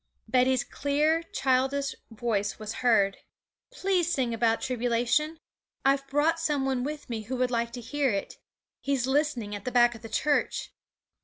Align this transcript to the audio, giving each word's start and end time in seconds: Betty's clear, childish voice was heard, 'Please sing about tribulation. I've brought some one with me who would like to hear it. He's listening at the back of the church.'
Betty's 0.27 0.63
clear, 0.63 1.21
childish 1.31 1.93
voice 2.09 2.57
was 2.57 2.73
heard, 2.81 3.17
'Please 3.69 4.11
sing 4.11 4.33
about 4.33 4.59
tribulation. 4.61 5.37
I've 5.85 6.07
brought 6.07 6.39
some 6.39 6.65
one 6.65 6.83
with 6.83 7.07
me 7.07 7.21
who 7.25 7.35
would 7.37 7.51
like 7.51 7.71
to 7.73 7.81
hear 7.81 8.09
it. 8.09 8.39
He's 8.79 9.05
listening 9.05 9.53
at 9.53 9.63
the 9.63 9.71
back 9.71 9.93
of 9.93 10.01
the 10.01 10.09
church.' 10.09 10.71